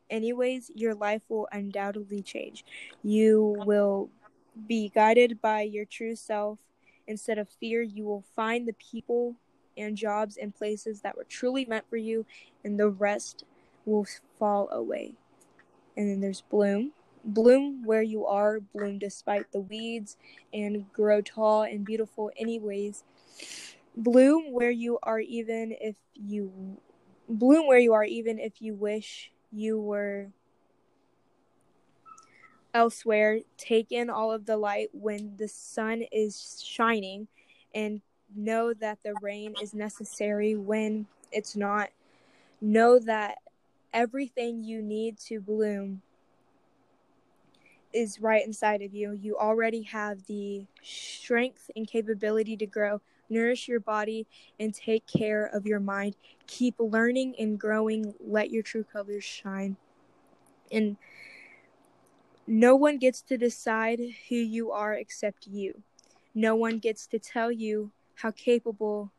anyways, 0.09 0.70
your 0.74 0.94
life 0.94 1.22
will 1.28 1.48
undoubtedly 1.52 2.22
change. 2.22 2.64
You 3.02 3.62
will 3.66 4.09
be 4.66 4.88
guided 4.88 5.40
by 5.40 5.62
your 5.62 5.85
true 5.85 6.16
self. 6.16 6.59
Instead 7.06 7.38
of 7.38 7.48
fear, 7.48 7.83
you 7.83 8.04
will 8.04 8.24
find 8.35 8.66
the 8.66 8.74
people 8.74 9.37
and 9.76 9.96
jobs 9.96 10.37
and 10.37 10.54
places 10.54 11.00
that 11.00 11.16
were 11.16 11.24
truly 11.24 11.64
meant 11.64 11.88
for 11.88 11.96
you, 11.96 12.26
and 12.64 12.78
the 12.78 12.88
rest 12.88 13.44
will 13.85 14.07
fall 14.38 14.69
away. 14.71 15.14
And 15.97 16.11
then 16.11 16.21
there's 16.21 16.43
bloom. 16.43 16.93
Bloom 17.25 17.85
where 17.85 18.03
you 18.03 18.25
are, 18.25 18.61
bloom 18.61 18.99
despite 18.99 19.53
the 19.53 19.61
weeds, 19.61 20.16
and 20.55 20.90
grow 20.93 21.21
tall 21.21 21.62
and 21.62 21.85
beautiful, 21.85 22.31
anyways. 22.37 23.05
Bloom 23.97 24.53
where 24.53 24.71
you 24.71 24.99
are, 25.03 25.21
even 25.21 25.75
if 25.81 25.97
you 26.14 26.79
bloom 27.29 27.66
where 27.66 27.79
you 27.79 27.93
are, 27.93 28.05
even 28.05 28.38
if 28.38 28.62
you 28.62 28.75
wish 28.75 29.31
you 29.53 29.79
were 29.79 30.29
elsewhere. 32.73 33.40
Take 33.59 33.93
in 33.93 34.09
all 34.09 34.33
of 34.33 34.47
the 34.47 34.57
light 34.57 34.88
when 34.93 35.37
the 35.37 35.49
sun 35.49 36.03
is 36.11 36.62
shining, 36.66 37.29
and 37.75 38.01
know 38.35 38.73
that 38.75 38.99
the 39.05 39.14
rain 39.21 39.55
is 39.61 39.75
necessary 39.75 40.55
when 40.55 41.07
it's 41.33 41.55
not. 41.55 41.90
Know 42.62 42.99
that 43.01 43.38
everything 43.92 44.62
you 44.62 44.83
need 44.83 45.18
to 45.18 45.40
bloom 45.40 46.03
is 47.92 48.20
right 48.20 48.44
inside 48.44 48.83
of 48.83 48.94
you. 48.94 49.12
You 49.12 49.37
already 49.37 49.83
have 49.83 50.26
the 50.26 50.66
strength 50.83 51.70
and 51.74 51.87
capability 51.87 52.57
to 52.57 52.66
grow. 52.66 53.00
Nourish 53.29 53.68
your 53.68 53.81
body 53.81 54.26
and 54.59 54.74
take 54.74 55.07
care 55.07 55.46
of 55.46 55.66
your 55.66 55.81
mind. 55.81 56.16
Keep 56.46 56.76
learning 56.79 57.35
and 57.38 57.59
growing. 57.59 58.14
Let 58.20 58.50
your 58.50 58.62
true 58.62 58.85
colors 58.85 59.24
shine. 59.24 59.76
And 60.70 60.96
no 62.46 62.74
one 62.74 62.98
gets 62.98 63.22
to 63.22 63.37
decide 63.37 64.00
who 64.29 64.37
you 64.37 64.72
are 64.72 64.94
except 64.94 65.46
you. 65.46 65.83
No 66.35 66.55
one 66.55 66.79
gets 66.79 67.07
to 67.09 67.18
tell 67.18 67.53
you 67.53 67.92
how 68.16 68.31
capable 68.33 69.12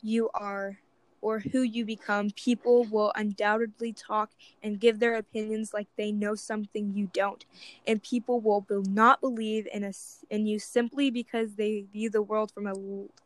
you 0.00 0.28
are 0.34 0.78
or 1.22 1.40
who 1.40 1.62
you 1.62 1.86
become, 1.86 2.30
people 2.32 2.84
will 2.84 3.12
undoubtedly 3.16 3.92
talk 3.92 4.32
and 4.62 4.80
give 4.80 4.98
their 4.98 5.14
opinions 5.14 5.72
like 5.72 5.88
they 5.96 6.12
know 6.12 6.34
something 6.34 6.92
you 6.94 7.08
don't. 7.14 7.46
And 7.86 8.02
people 8.02 8.40
will 8.40 8.66
not 8.68 9.20
believe 9.20 9.66
in 9.72 9.84
us 9.84 10.24
in 10.30 10.46
you 10.46 10.58
simply 10.58 11.10
because 11.10 11.54
they 11.54 11.86
view 11.92 12.10
the 12.10 12.22
world 12.22 12.52
from 12.52 12.66
a 12.66 12.74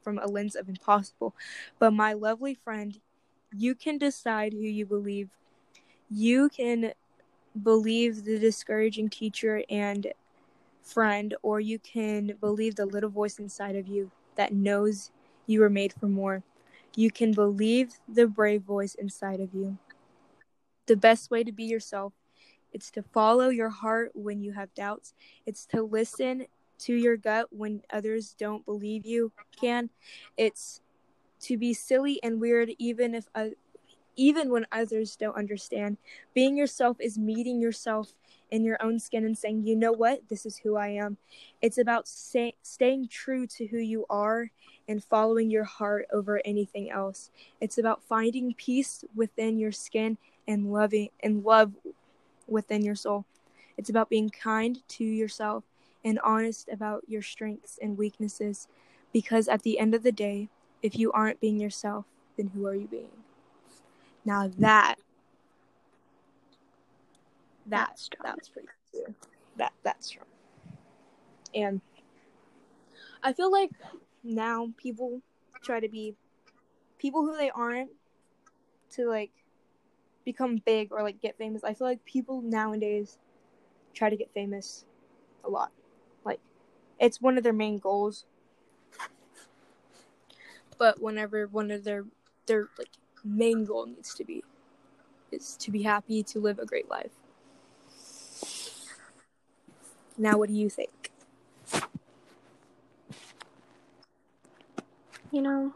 from 0.05 0.19
a 0.19 0.27
lens 0.29 0.55
of 0.55 0.69
impossible. 0.69 1.35
But 1.79 1.93
my 1.93 2.13
lovely 2.13 2.55
friend, 2.55 3.01
you 3.57 3.75
can 3.75 3.99
decide 3.99 4.53
who 4.53 4.61
you 4.61 4.87
believe. 4.87 5.31
You 6.11 6.49
can 6.51 6.93
believe 7.63 8.25
the 8.25 8.39
discouraging 8.39 9.09
teacher 9.11 9.63
and 9.71 10.09
friend 10.83 11.35
or 11.43 11.61
you 11.61 11.79
can 11.79 12.37
believe 12.41 12.77
the 12.77 12.87
little 12.87 13.11
voice 13.11 13.39
inside 13.39 13.77
of 13.77 13.89
you 13.89 14.11
that 14.37 14.53
knows 14.53 15.11
you 15.47 15.61
were 15.61 15.71
made 15.71 15.93
for 15.93 16.07
more. 16.07 16.43
You 16.97 17.13
can 17.13 17.33
believe 17.33 17.93
the 18.09 18.27
brave 18.27 18.63
voice 18.63 18.95
inside 18.95 19.39
of 19.39 19.55
you. 19.55 19.79
The 20.87 20.97
best 20.97 21.31
way 21.31 21.45
to 21.45 21.53
be 21.53 21.65
yourself 21.65 22.13
it's 22.73 22.91
to 22.91 23.03
follow 23.03 23.49
your 23.49 23.71
heart 23.71 24.11
when 24.15 24.43
you 24.43 24.53
have 24.53 24.75
doubts. 24.75 25.15
It's 25.47 25.65
to 25.67 25.83
listen 25.83 26.47
to 26.81 26.95
your 26.95 27.17
gut 27.17 27.49
when 27.51 27.81
others 27.91 28.35
don't 28.39 28.67
believe 28.67 29.07
you 29.07 29.33
can. 29.59 29.89
It's 30.37 30.83
to 31.41 31.57
be 31.57 31.73
silly 31.73 32.21
and 32.23 32.39
weird 32.39 32.73
even 32.79 33.15
if 33.15 33.29
even 34.15 34.51
when 34.51 34.67
others 34.71 35.17
don't 35.17 35.37
understand. 35.37 35.97
Being 36.35 36.57
yourself 36.57 36.99
is 37.01 37.19
meeting 37.19 37.63
yourself 37.63 38.13
in 38.51 38.65
your 38.65 38.83
own 38.83 38.99
skin 38.99 39.25
and 39.25 39.37
saying, 39.37 39.65
"You 39.67 39.77
know 39.77 39.93
what? 39.93 40.29
This 40.29 40.47
is 40.47 40.59
who 40.59 40.77
I 40.77 40.89
am." 40.89 41.17
It's 41.61 41.79
about 41.79 42.07
staying 42.09 43.09
true 43.09 43.47
to 43.47 43.67
who 43.67 43.79
you 43.79 44.07
are 44.09 44.51
and 44.89 45.03
following 45.03 45.51
your 45.51 45.65
heart 45.65 46.07
over 46.13 46.41
anything 46.45 46.91
else. 46.91 47.31
It's 47.61 47.79
about 47.79 48.03
finding 48.03 48.55
peace 48.55 49.05
within 49.15 49.59
your 49.59 49.73
skin 49.73 50.19
and 50.47 50.73
loving 50.73 51.11
and 51.21 51.45
love 51.45 51.73
within 52.47 52.85
your 52.85 52.95
soul. 52.95 53.25
It's 53.77 53.91
about 53.91 54.09
being 54.09 54.31
kind 54.31 54.87
to 54.89 55.05
yourself 55.05 55.65
and 56.05 56.21
honest 56.21 56.69
about 56.69 57.03
your 57.09 57.23
strengths 57.23 57.79
and 57.83 57.99
weaknesses 57.99 58.69
because 59.13 59.49
at 59.49 59.63
the 59.63 59.79
end 59.79 59.95
of 59.95 60.03
the 60.03 60.13
day, 60.13 60.49
if 60.83 60.97
you 60.97 61.11
aren't 61.13 61.41
being 61.41 61.59
yourself, 61.59 62.05
then 62.37 62.49
who 62.49 62.67
are 62.67 62.75
you 62.75 62.87
being? 62.87 63.11
Now 64.25 64.49
that 64.59 64.97
that 67.67 67.89
That's 67.89 68.03
strong. 68.03 68.23
that's 68.25 68.49
pretty 68.49 68.69
cool. 68.93 69.15
That 69.57 69.73
that's 69.83 70.07
strong. 70.07 70.27
And 71.55 71.81
I 73.23 73.33
feel 73.33 73.51
like 73.51 73.71
now 74.23 74.73
people 74.77 75.21
try 75.63 75.81
to 75.81 75.89
be 75.89 76.15
people 76.99 77.25
who 77.25 77.37
they 77.37 77.51
aren't 77.51 77.91
to 78.93 79.09
like 79.09 79.31
become 80.25 80.59
big 80.65 80.93
or 80.93 81.03
like 81.03 81.21
get 81.21 81.39
famous. 81.39 81.65
I 81.65 81.75
feel 81.75 81.87
like 81.87 82.05
people 82.05 82.43
nowadays 82.43 83.19
try 83.95 84.11
to 84.11 84.17
get 84.17 84.33
famous 84.35 84.85
a 85.45 85.49
lot. 85.49 85.73
Like 86.25 86.41
it's 87.01 87.21
one 87.21 87.39
of 87.39 87.45
their 87.45 87.53
main 87.53 87.79
goals. 87.79 88.27
But 90.79 91.01
whenever 91.01 91.47
one 91.47 91.71
of 91.71 91.85
their 91.85 92.05
their 92.47 92.69
like 92.79 92.91
main 93.25 93.65
goal 93.65 93.87
needs 93.87 94.15
to 94.15 94.25
be 94.25 94.45
is 95.33 95.57
to 95.59 95.71
be 95.71 95.83
happy 95.83 96.23
to 96.23 96.39
live 96.39 96.59
a 96.59 96.67
great 96.67 96.89
life. 96.89 97.11
Now 100.19 100.39
what 100.39 100.49
do 100.49 100.55
you 100.55 100.71
think? 100.71 101.13
You 105.31 105.43
know, 105.43 105.75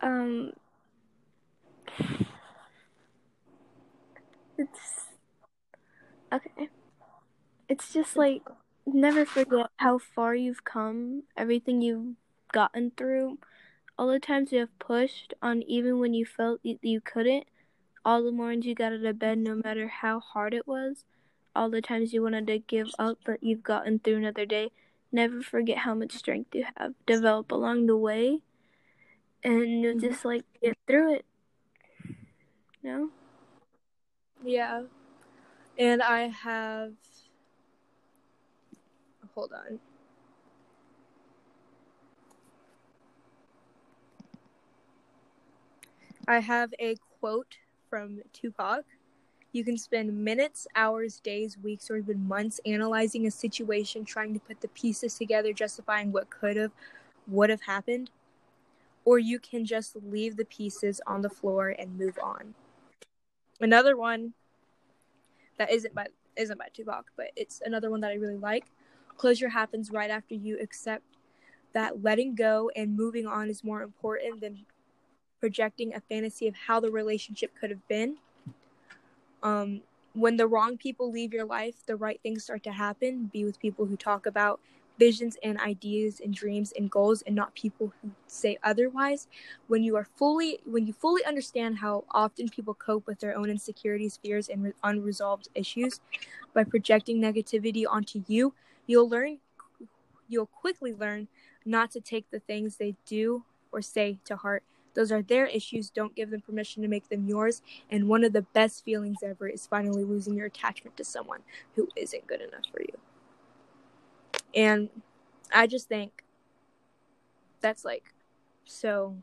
um, 0.00 0.52
it's 4.58 5.06
okay. 6.32 6.68
It's 7.68 7.92
just 7.92 8.16
like 8.16 8.42
never 8.86 9.24
forget 9.24 9.66
how 9.76 9.98
far 9.98 10.34
you've 10.34 10.64
come, 10.64 11.24
everything 11.36 11.82
you've 11.82 12.14
gotten 12.52 12.92
through, 12.96 13.38
all 13.98 14.08
the 14.08 14.20
times 14.20 14.52
you 14.52 14.60
have 14.60 14.78
pushed 14.78 15.34
on, 15.42 15.62
even 15.62 15.98
when 15.98 16.14
you 16.14 16.24
felt 16.24 16.60
you, 16.62 17.00
couldn't, 17.00 17.46
all 18.04 18.22
the 18.22 18.32
mornings 18.32 18.66
you 18.66 18.74
got 18.74 18.92
out 18.92 19.04
of 19.04 19.18
bed, 19.18 19.38
no 19.38 19.54
matter 19.54 19.88
how 19.88 20.20
hard 20.20 20.54
it 20.54 20.66
was, 20.66 21.04
all 21.56 21.70
the 21.70 21.82
times 21.82 22.12
you 22.12 22.22
wanted 22.22 22.46
to 22.46 22.58
give 22.58 22.90
up, 22.98 23.18
but 23.24 23.42
you've 23.42 23.62
gotten 23.62 23.98
through 23.98 24.16
another 24.16 24.46
day. 24.46 24.70
Never 25.10 25.40
forget 25.40 25.78
how 25.78 25.94
much 25.94 26.12
strength 26.12 26.54
you 26.54 26.66
have 26.76 26.94
developed 27.06 27.52
along 27.52 27.86
the 27.86 27.96
way, 27.96 28.42
and 29.42 29.82
you'll 29.82 29.98
just 29.98 30.24
like 30.24 30.44
get 30.60 30.76
through 30.86 31.14
it. 31.14 31.24
No? 32.82 33.10
Yeah. 34.44 34.82
And 35.78 36.02
I 36.02 36.28
have 36.28 36.92
hold 39.34 39.52
on. 39.52 39.78
I 46.26 46.40
have 46.40 46.74
a 46.80 46.96
quote 47.20 47.58
from 47.88 48.20
Tupac. 48.32 48.84
You 49.56 49.64
can 49.64 49.78
spend 49.78 50.22
minutes, 50.22 50.66
hours, 50.76 51.18
days, 51.18 51.56
weeks, 51.56 51.90
or 51.90 51.96
even 51.96 52.28
months 52.28 52.60
analyzing 52.66 53.26
a 53.26 53.30
situation, 53.30 54.04
trying 54.04 54.34
to 54.34 54.38
put 54.38 54.60
the 54.60 54.68
pieces 54.68 55.14
together, 55.14 55.54
justifying 55.54 56.12
what 56.12 56.28
could 56.28 56.58
have, 56.58 56.72
would 57.26 57.48
have 57.48 57.62
happened. 57.62 58.10
Or 59.06 59.18
you 59.18 59.38
can 59.38 59.64
just 59.64 59.96
leave 59.96 60.36
the 60.36 60.44
pieces 60.44 61.00
on 61.06 61.22
the 61.22 61.30
floor 61.30 61.70
and 61.70 61.98
move 61.98 62.18
on. 62.22 62.54
Another 63.58 63.96
one 63.96 64.34
that 65.56 65.72
isn't 65.72 65.94
by 65.94 66.08
isn't 66.36 66.58
by 66.58 66.68
Tupac, 66.74 67.06
but 67.16 67.28
it's 67.34 67.62
another 67.64 67.90
one 67.90 68.02
that 68.02 68.10
I 68.10 68.16
really 68.16 68.36
like. 68.36 68.66
Closure 69.16 69.48
happens 69.48 69.90
right 69.90 70.10
after 70.10 70.34
you 70.34 70.58
accept 70.60 71.04
that 71.72 72.02
letting 72.02 72.34
go 72.34 72.70
and 72.76 72.94
moving 72.94 73.26
on 73.26 73.48
is 73.48 73.64
more 73.64 73.80
important 73.80 74.42
than 74.42 74.66
projecting 75.40 75.94
a 75.94 76.00
fantasy 76.00 76.46
of 76.46 76.54
how 76.66 76.78
the 76.78 76.90
relationship 76.90 77.52
could 77.58 77.70
have 77.70 77.88
been. 77.88 78.18
Um, 79.42 79.82
when 80.14 80.36
the 80.36 80.46
wrong 80.46 80.78
people 80.78 81.10
leave 81.10 81.32
your 81.32 81.44
life, 81.44 81.74
the 81.86 81.96
right 81.96 82.20
things 82.22 82.44
start 82.44 82.62
to 82.64 82.72
happen. 82.72 83.30
Be 83.32 83.44
with 83.44 83.60
people 83.60 83.86
who 83.86 83.96
talk 83.96 84.26
about 84.26 84.60
visions 84.98 85.36
and 85.42 85.58
ideas 85.60 86.20
and 86.24 86.34
dreams 86.34 86.72
and 86.76 86.90
goals 86.90 87.22
and 87.22 87.36
not 87.36 87.54
people 87.54 87.92
who 88.00 88.10
say 88.26 88.56
otherwise 88.62 89.28
when 89.66 89.82
you 89.82 89.96
are 89.96 90.06
fully 90.16 90.58
when 90.64 90.86
you 90.86 90.92
fully 90.92 91.24
understand 91.24 91.78
how 91.78 92.04
often 92.10 92.48
people 92.48 92.74
cope 92.74 93.06
with 93.06 93.20
their 93.20 93.36
own 93.36 93.50
insecurities 93.50 94.18
fears 94.22 94.48
and 94.48 94.64
re- 94.64 94.72
unresolved 94.82 95.48
issues 95.54 96.00
by 96.54 96.64
projecting 96.64 97.20
negativity 97.20 97.84
onto 97.88 98.24
you 98.26 98.54
you'll 98.86 99.08
learn 99.08 99.38
you'll 100.28 100.46
quickly 100.46 100.94
learn 100.94 101.28
not 101.64 101.90
to 101.90 102.00
take 102.00 102.30
the 102.30 102.40
things 102.40 102.76
they 102.76 102.94
do 103.04 103.44
or 103.72 103.82
say 103.82 104.18
to 104.24 104.36
heart 104.36 104.62
those 104.96 105.12
are 105.12 105.22
their 105.22 105.46
issues. 105.46 105.90
Don't 105.90 106.16
give 106.16 106.30
them 106.30 106.40
permission 106.40 106.82
to 106.82 106.88
make 106.88 107.08
them 107.08 107.28
yours. 107.28 107.62
And 107.90 108.08
one 108.08 108.24
of 108.24 108.32
the 108.32 108.42
best 108.42 108.84
feelings 108.84 109.18
ever 109.22 109.48
is 109.48 109.66
finally 109.68 110.04
losing 110.04 110.34
your 110.36 110.46
attachment 110.46 110.96
to 110.96 111.04
someone 111.04 111.42
who 111.76 111.88
isn't 111.96 112.26
good 112.26 112.40
enough 112.40 112.64
for 112.72 112.82
you. 112.82 112.98
And 114.54 114.90
I 115.54 115.66
just 115.68 115.88
think 115.88 116.24
that's 117.60 117.84
like 117.84 118.04
so 118.64 119.16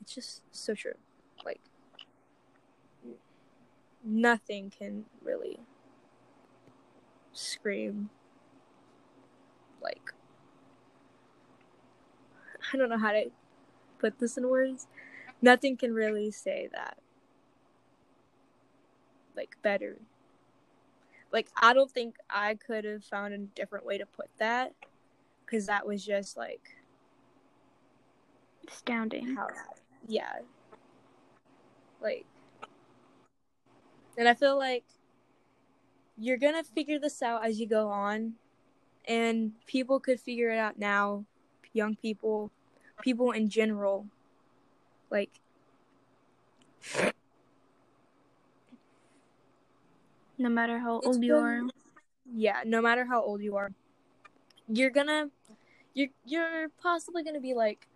it's 0.00 0.14
just 0.14 0.42
so 0.52 0.74
true. 0.74 0.94
Like 1.44 1.60
nothing 4.04 4.70
can 4.70 5.04
really 5.22 5.58
scream 7.32 8.10
like 9.82 10.12
I 12.72 12.76
don't 12.76 12.88
know 12.88 12.98
how 12.98 13.12
to 13.12 13.30
put 14.00 14.18
this 14.18 14.36
in 14.36 14.48
words. 14.48 14.86
Nothing 15.42 15.76
can 15.76 15.92
really 15.92 16.30
say 16.30 16.68
that 16.72 16.98
like 19.36 19.56
better 19.62 19.96
like 21.32 21.48
I 21.60 21.72
don't 21.72 21.90
think 21.90 22.16
I 22.28 22.54
could 22.54 22.84
have 22.84 23.04
found 23.04 23.32
a 23.34 23.38
different 23.38 23.86
way 23.86 23.98
to 23.98 24.06
put 24.06 24.28
that 24.38 24.74
because 25.44 25.66
that 25.66 25.86
was 25.86 26.04
just 26.04 26.36
like 26.36 26.76
Astounding. 28.68 29.34
how 29.34 29.48
yeah 30.06 30.40
like 32.02 32.26
and 34.18 34.28
I 34.28 34.34
feel 34.34 34.58
like 34.58 34.84
you're 36.18 36.38
gonna 36.38 36.64
figure 36.64 36.98
this 36.98 37.22
out 37.22 37.44
as 37.44 37.58
you 37.58 37.66
go 37.66 37.88
on 37.88 38.34
and 39.06 39.52
people 39.66 39.98
could 40.00 40.20
figure 40.20 40.50
it 40.50 40.58
out 40.58 40.78
now 40.78 41.24
young 41.72 41.94
people 41.96 42.50
people 43.02 43.30
in 43.32 43.48
general 43.48 44.06
like 45.10 45.30
No 50.38 50.48
matter 50.48 50.78
how 50.78 51.00
old 51.00 51.22
you 51.22 51.36
are. 51.36 51.62
yeah 52.32 52.62
no 52.64 52.80
matter 52.80 53.04
how 53.04 53.22
old 53.22 53.42
you 53.42 53.56
are 53.56 53.70
you're 54.68 54.90
gonna 54.90 55.28
you're 55.94 56.08
you're 56.24 56.68
possibly 56.82 57.22
gonna 57.22 57.40
be 57.40 57.54
like 57.54 57.86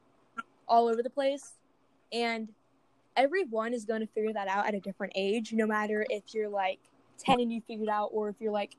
all 0.69 0.89
over 0.89 1.03
the 1.03 1.11
place 1.11 1.53
and 2.13 2.49
everyone 3.17 3.73
is 3.73 3.85
to 4.01 4.07
figure 4.09 4.33
that 4.33 4.49
out 4.49 4.67
at 4.67 4.75
a 4.75 4.81
different 4.81 5.13
age 5.17 5.53
no 5.53 5.67
matter 5.67 6.05
if 6.11 6.35
you're 6.35 6.49
like 6.49 6.81
10 7.19 7.41
and 7.41 7.53
you 7.53 7.61
figured 7.67 7.89
out 7.89 8.11
or 8.13 8.29
if 8.29 8.37
you're 8.41 8.53
like 8.53 8.77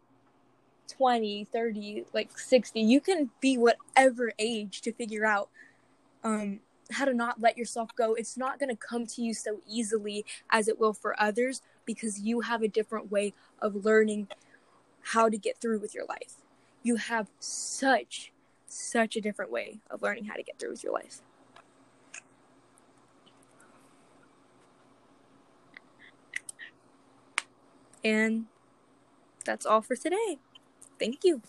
20 0.88 1.46
30 1.52 2.06
like 2.14 2.38
60 2.38 2.80
you 2.82 3.02
can 3.02 3.30
be 3.40 3.58
whatever 3.58 4.32
age 4.38 4.82
to 4.82 4.92
figure 4.92 5.26
out 5.26 5.50
um 6.26 6.60
how 6.92 7.06
to 7.06 7.14
not 7.14 7.42
let 7.42 7.58
yourself 7.58 7.96
go. 7.96 8.14
It's 8.14 8.38
not 8.38 8.60
going 8.60 8.70
to 8.70 8.76
come 8.76 9.08
to 9.08 9.22
you 9.22 9.34
so 9.34 9.62
easily 9.68 10.26
as 10.52 10.68
it 10.68 10.80
will 10.80 10.94
for 10.94 11.20
others 11.20 11.62
because 11.86 12.20
you 12.20 12.42
have 12.42 12.62
a 12.62 12.68
different 12.68 13.12
way 13.12 13.34
of 13.60 13.86
learning 13.86 14.28
how 15.02 15.30
to 15.30 15.38
get 15.38 15.60
through 15.60 15.80
with 15.80 15.96
your 15.96 16.06
life. 16.06 16.36
You 16.84 16.98
have 16.98 17.30
such 17.40 18.32
such 18.68 19.16
a 19.16 19.22
different 19.22 19.52
way 19.52 19.80
of 19.90 20.02
learning 20.02 20.26
how 20.26 20.36
to 20.36 20.44
get 20.44 20.60
through 20.60 20.72
with 20.72 20.84
your 20.84 20.94
life. 20.94 21.22
And 28.04 28.46
that's 29.44 29.66
all 29.66 29.82
for 29.82 29.96
today. 29.96 30.38
Thank 31.00 31.24
you 31.24 31.42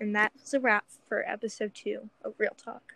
and 0.00 0.16
that's 0.16 0.54
a 0.54 0.60
wrap 0.60 0.86
for 1.08 1.28
episode 1.28 1.74
two 1.74 2.08
of 2.24 2.34
real 2.38 2.56
talk 2.56 2.94